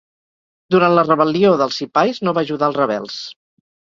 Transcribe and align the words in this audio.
Durant 0.75 0.95
la 0.99 1.03
rebel·lió 1.09 1.51
dels 1.59 1.77
Sipais 1.81 2.19
no 2.27 2.35
va 2.37 2.45
ajudar 2.47 2.69
als 2.71 2.79
rebels. 2.83 3.21